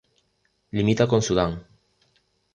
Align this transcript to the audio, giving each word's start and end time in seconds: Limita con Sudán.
Limita 0.77 1.05
con 1.07 1.21
Sudán. 1.27 1.51